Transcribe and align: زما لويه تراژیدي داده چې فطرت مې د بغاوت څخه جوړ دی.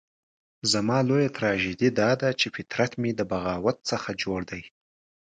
زما 0.71 0.97
لويه 1.07 1.29
تراژیدي 1.37 1.89
داده 2.01 2.29
چې 2.39 2.47
فطرت 2.55 2.91
مې 3.01 3.11
د 3.15 3.21
بغاوت 3.31 3.77
څخه 3.89 4.09
جوړ 4.23 4.39
دی. 4.51 4.61